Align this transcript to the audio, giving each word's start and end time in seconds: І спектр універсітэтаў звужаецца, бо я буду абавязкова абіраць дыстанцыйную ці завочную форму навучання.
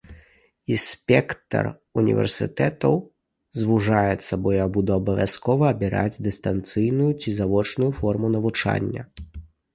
І 0.75 0.75
спектр 0.83 1.67
універсітэтаў 2.01 2.95
звужаецца, 3.59 4.33
бо 4.47 4.55
я 4.55 4.65
буду 4.79 4.97
абавязкова 4.99 5.69
абіраць 5.75 6.21
дыстанцыйную 6.31 7.11
ці 7.21 7.29
завочную 7.43 7.91
форму 8.01 8.27
навучання. 8.41 9.01